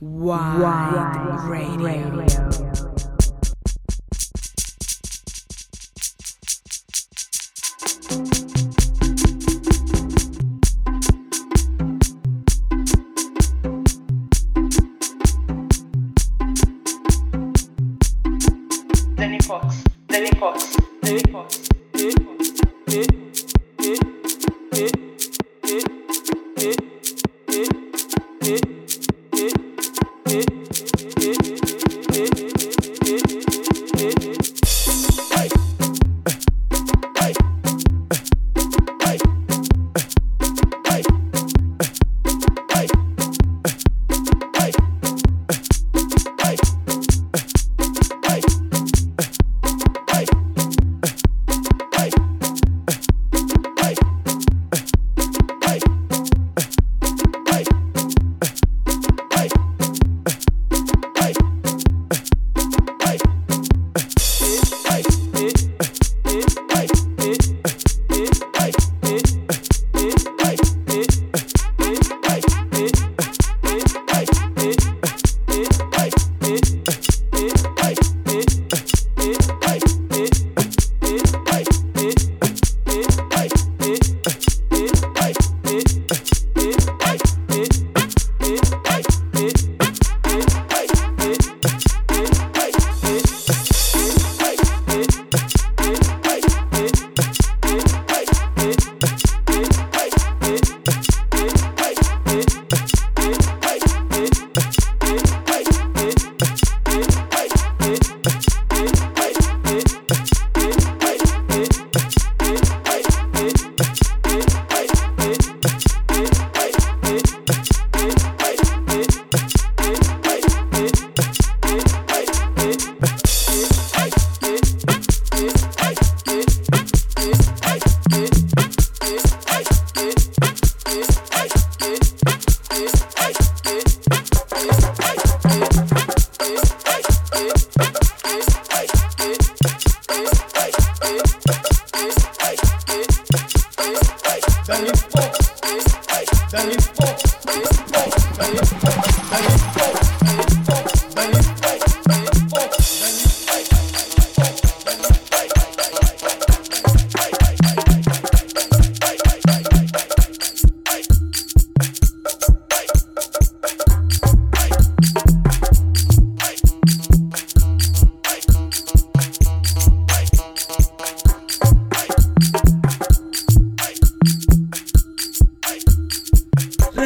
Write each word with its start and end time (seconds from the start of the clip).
Wide, 0.00 0.60
Wide 0.60 1.50
Radio. 1.50 2.10
Radio. 2.14 2.87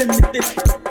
Prendete. 0.02 0.81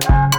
Bye. 0.00 0.37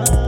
Ah, 0.00 0.27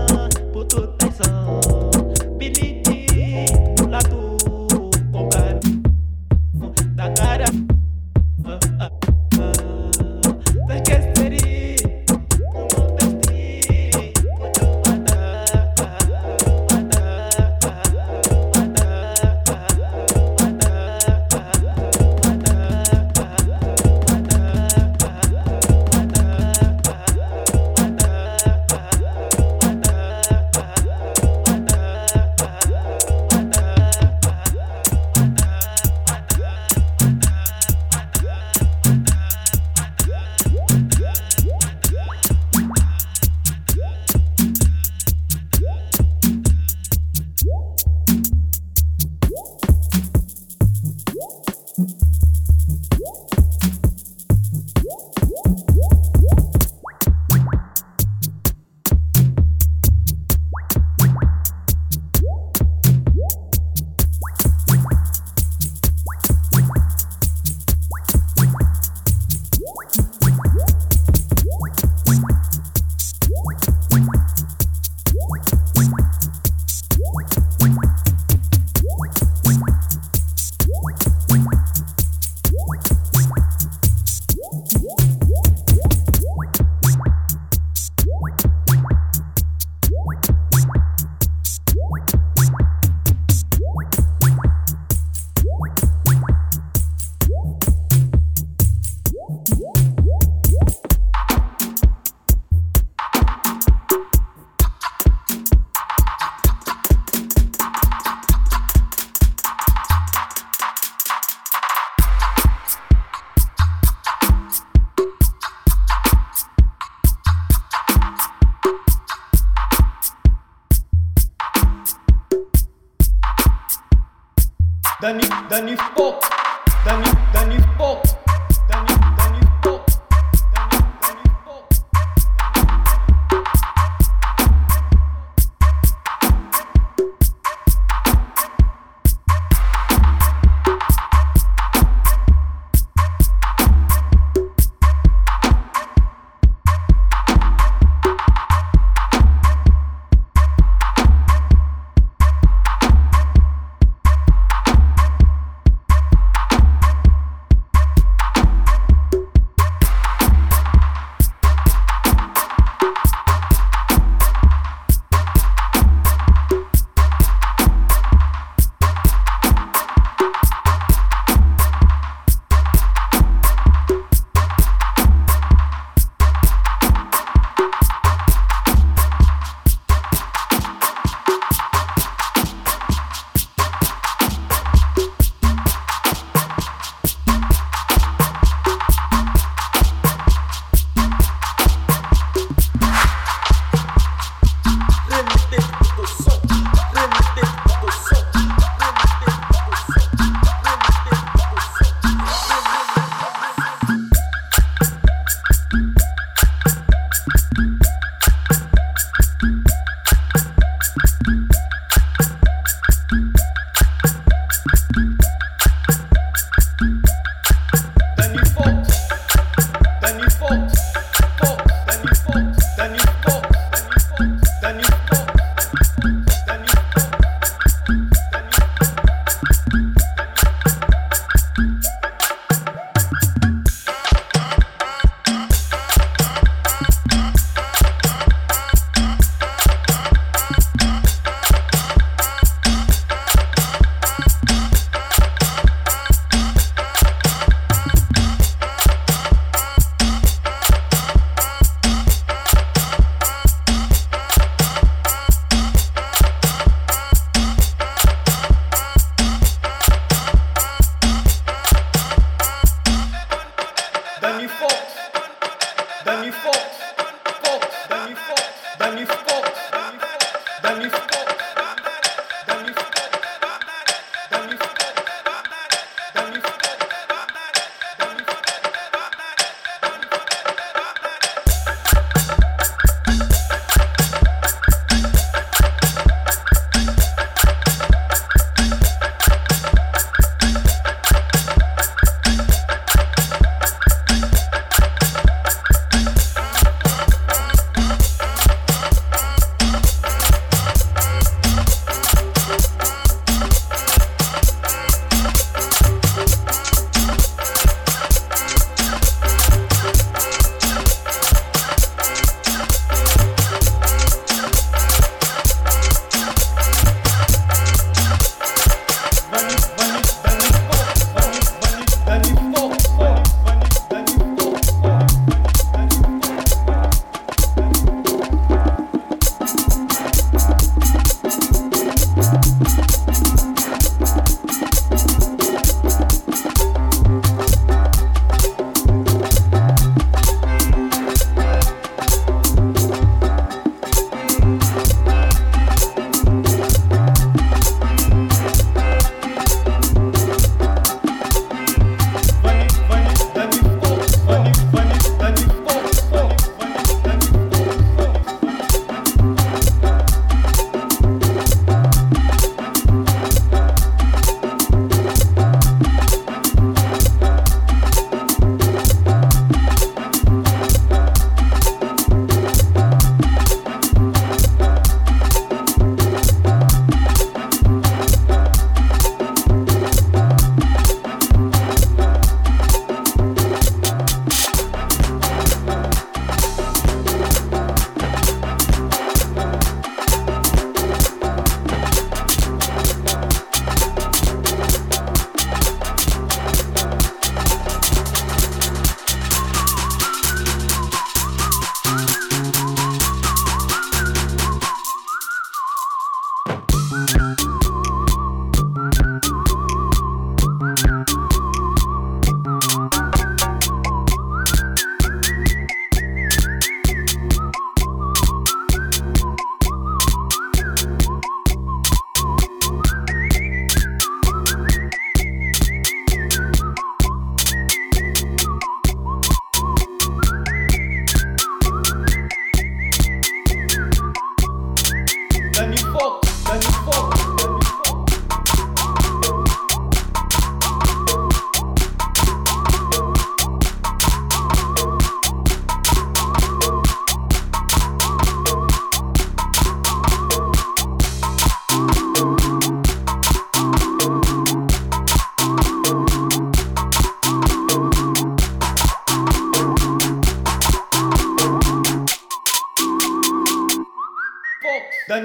before. 266.30 266.69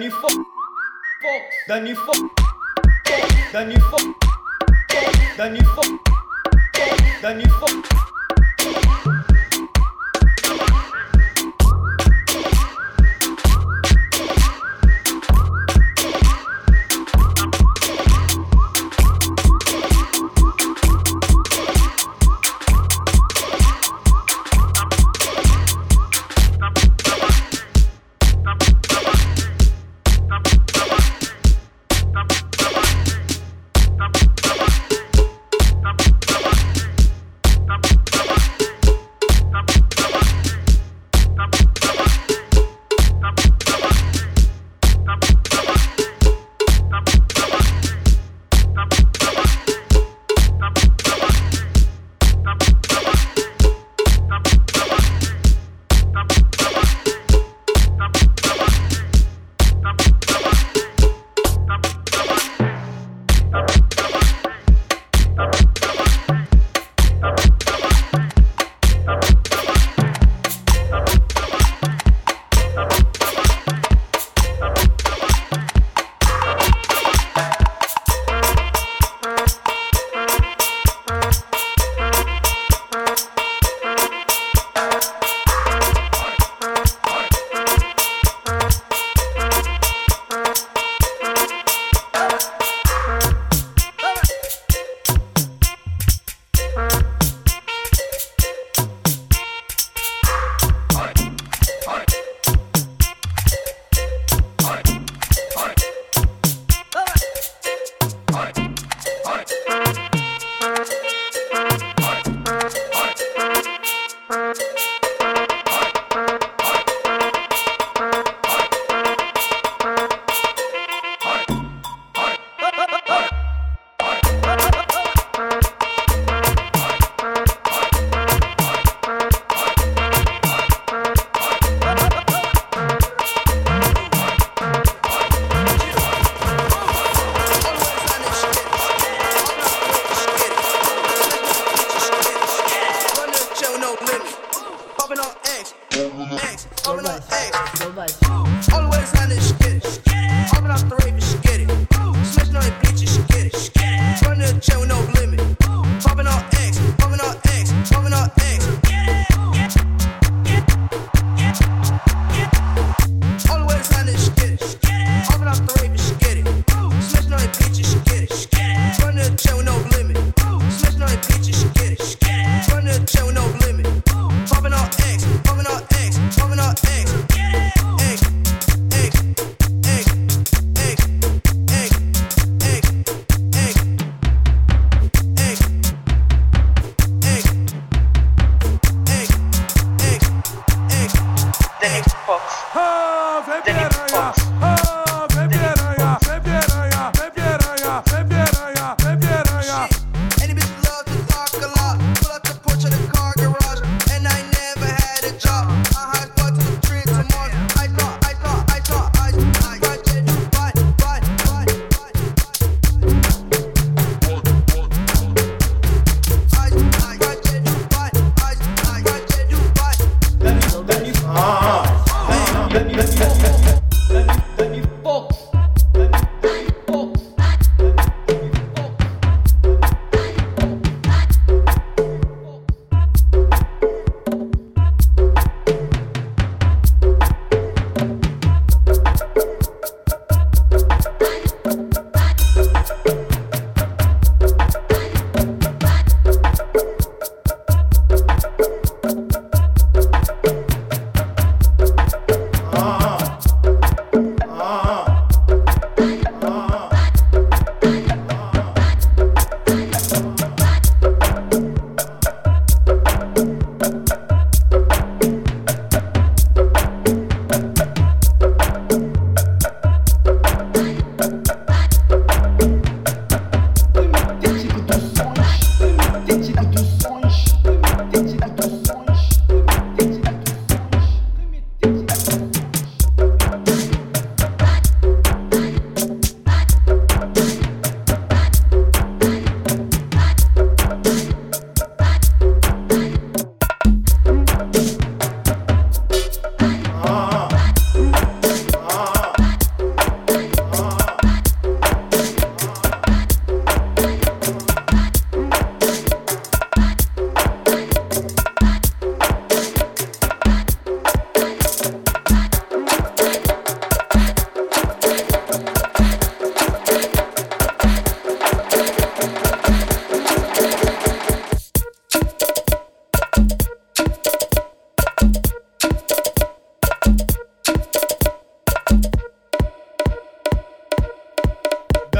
you 0.05 0.11
fuck, 0.11 0.31
fuck, 0.31 1.41
then 1.67 1.87
you 1.87 1.95
fuck, 1.95 2.15
fuck, 3.07 3.51
then 3.51 3.71
you 3.71 3.79
fuck, 3.79 4.23
fuck, 4.91 5.35
then 5.35 5.55
you 5.55 5.63
fuck, 5.63 6.09
fuck, 6.75 7.21
then 7.21 7.39
you 7.39 7.49
fuck. 7.49 9.34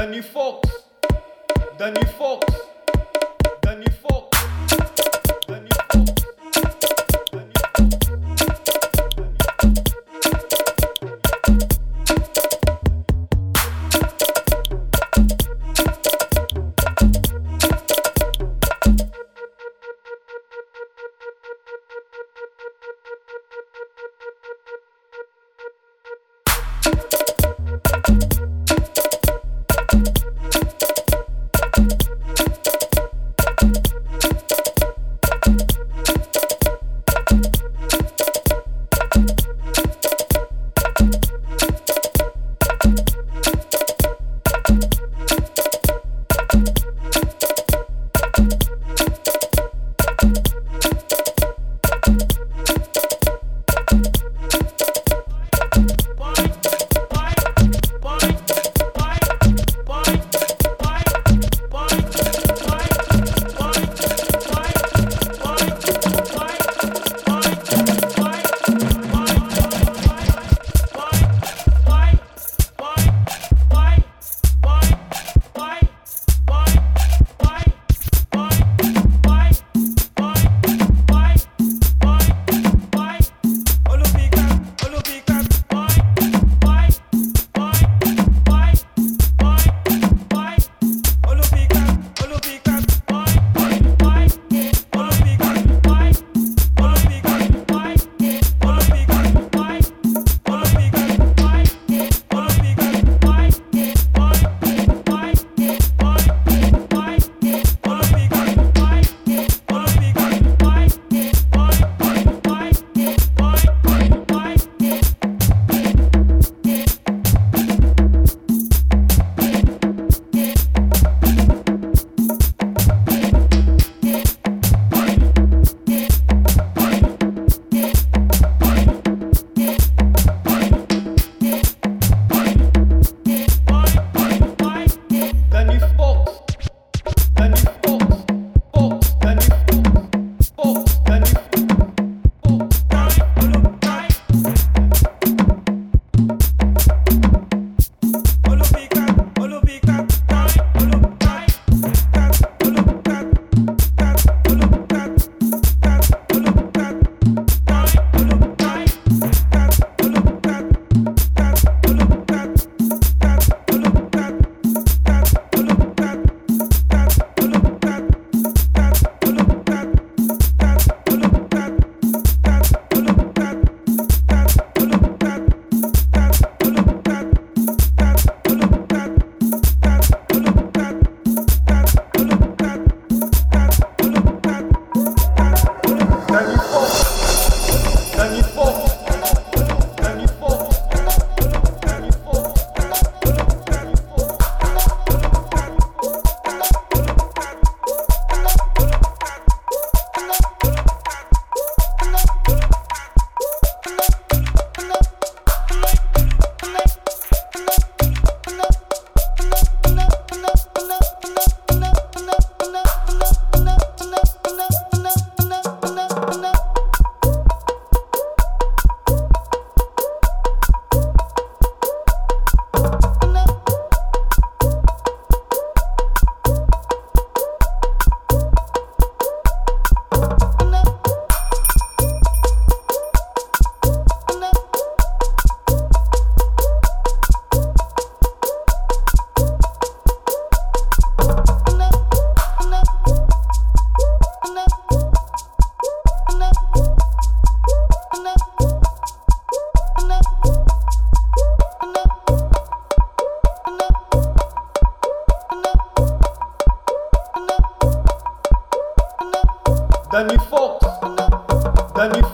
Danny 0.06 0.22
Fox. 0.22 0.70
Danny 1.78 2.04
Fox. 2.16 2.46
Danny 3.62 3.90
Fox. 3.90 4.15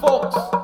folks. 0.03 0.62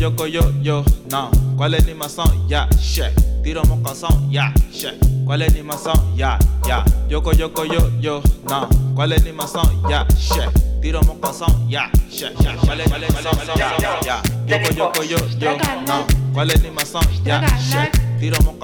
Yo 0.00 0.08
yo 0.16 0.26
yo 0.26 0.40
yo, 0.62 0.84
now 1.10 1.30
kwale 1.56 1.78
ni 1.86 1.92
masan 1.94 2.30
ya 2.48 2.66
she 2.80 3.04
tiro 3.44 3.62
mo 3.68 3.76
kasan 3.84 4.32
ya 4.32 4.50
she 4.72 4.88
kwale 5.26 5.46
ni 5.52 5.62
masan 5.62 5.92
ya 6.16 6.38
ya. 6.66 6.82
Yo 7.10 7.20
yo 7.36 7.50
yo. 7.68 7.90
Yo, 8.00 8.22
now 8.48 8.66
kwale 8.96 9.18
ni 9.24 9.32
masan 9.32 9.68
ya 9.90 10.06
she 10.16 10.40
tiro 10.80 11.02
mo 11.02 11.14
kasan 11.20 11.52
ya 11.68 11.90
she 12.10 12.30
kwale 12.64 12.84
kwale 12.88 13.06
masan 13.12 13.58
ya 13.58 13.76
ya 14.06 14.22
yokoyokoyoyo 14.48 15.18
now 15.86 16.04
kwale 16.32 16.54
ni 16.62 16.70
masan 16.70 17.04
ya 17.26 17.42
she 17.60 17.90
tiro 18.20 18.36
mo 18.42 18.56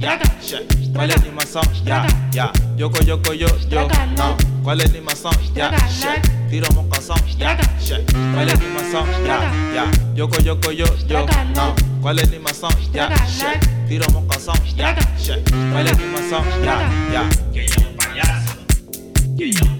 ya 0.00 0.20
she 0.44 0.58
kwale 0.92 1.14
ni 1.24 1.30
masan 1.30 1.64
ya 1.86 2.06
ya. 2.34 2.52
Yokoyokoyoyo 2.76 3.48
now 4.16 4.36
kwale 4.62 4.84
ni 4.92 5.00
masan 5.00 5.32
ya 5.56 5.72
she 5.88 6.20
tiro 6.50 6.68
mo 6.74 6.82
kasan 6.92 7.16
ya 7.38 7.56
she 7.80 7.96
kwale 8.34 8.52
ni 8.60 8.66
masan 8.76 9.08
ya 9.26 9.40
ya. 9.74 10.01
Yoko 10.14 10.36
yoko 10.42 10.70
yo 10.70 10.84
yo. 11.08 11.26
Qual 12.02 12.18
é 12.18 12.20
a 12.20 12.24
animação? 12.26 12.68
Ya, 12.94 13.08
yeah, 13.08 13.60
Tira 13.88 14.06
uma 14.10 14.20
canção? 14.26 14.54
Ya, 14.76 14.94
yeah, 15.24 15.42
Qual 15.72 15.86
é 15.86 15.88
a 15.88 15.92
animação? 15.92 16.44
Ya, 16.62 16.80
ya. 16.82 17.10
Yeah. 17.10 17.28
Quem 17.52 17.62
é 17.62 17.88
o 17.88 17.94
palhaço? 17.94 18.58
Ya, 19.38 19.46
é 19.46 19.64
o 19.64 19.71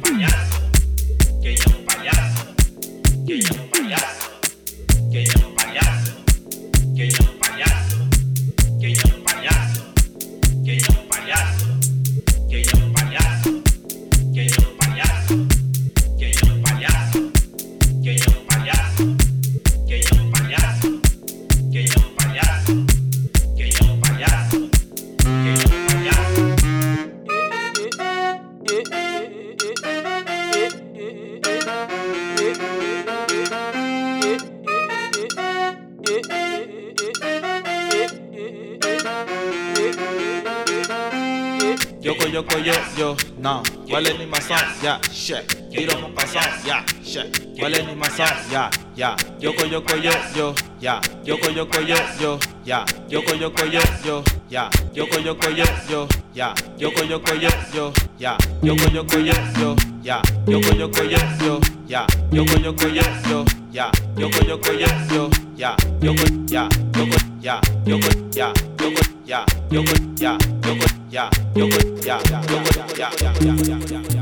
¿Cuál 48.23 48.31
es 48.31 48.53
animación? 48.53 48.53
Ya, 48.53 48.71
ya. 48.97 49.17
Yoko 49.41 49.65
yoko 49.67 49.97
yo 49.97 50.11
yo, 50.37 50.55
ya. 50.81 51.01
Yoko 51.25 51.51
yoko 51.51 51.81
yo 51.81 51.97
yo, 52.21 52.39
ya. 52.65 52.85
Yoko 53.09 53.35
yoko 53.35 53.67
yo 53.67 53.81
yo, 54.05 54.23
ya. 54.49 54.71
Yoko 54.95 55.19
yoko 55.19 55.49
yo 55.49 55.65
yo, 55.91 56.07
ya. 56.35 56.55
Yoko 56.79 57.05
yoko 57.05 57.33
yo 57.35 57.49
yo, 57.75 57.93
ya. 58.21 58.39
Yoko 58.63 58.89
yoko 58.95 59.19
yo 59.19 59.33
yo, 59.59 59.75
ya. 60.05 60.23
Yoko 60.47 60.79
yoko 60.79 61.03
yo 61.03 61.19
yo, 61.43 61.61
ya. 61.89 62.07
Yoko 62.31 62.59
yoko 62.63 62.89
yo 62.89 63.03
yo, 63.27 63.45
ya. 63.73 63.91
Yoko 64.17 64.39
yoko 64.45 64.73
yo 64.73 64.87
yo, 65.11 65.31
ya. 65.57 65.77
Yoko 66.03 66.25
ya, 66.49 66.69
yoko 66.97 67.17
ya, 67.43 67.61
yoko 67.87 68.13
ya, 68.35 68.39
yoko 68.39 68.97
ya, 69.27 69.47
yoko 69.71 69.93
ya, 70.17 70.39
yoko 70.63 70.87
ya, 71.11 71.31
yoko 71.57 71.79
ya, 72.05 72.21
yoko 72.49 72.71
ya, 72.77 72.87
ya, 72.99 73.11
ya, 73.21 73.33
ya, 73.41 73.55
ya, 73.91 74.01
ya, 74.15 74.22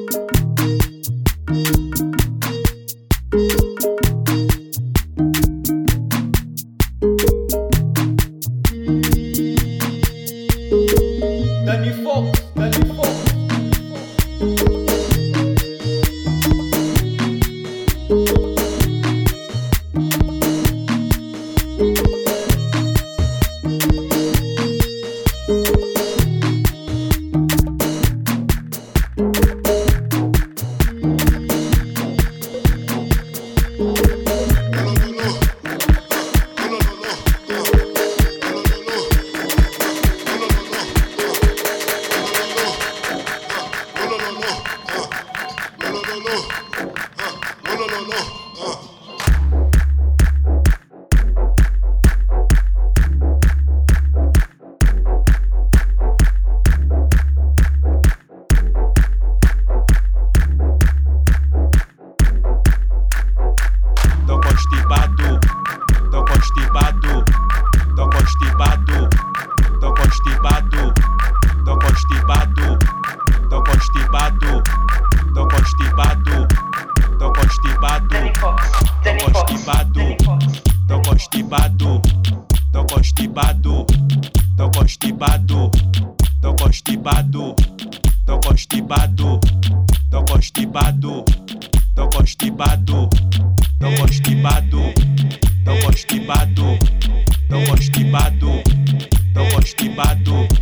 Tão 96.31 96.79
não 97.49 97.61
gosto 97.65 97.91
de 97.91 98.05
não 99.33 99.49
gosto 99.49 99.83
de. 99.89 100.60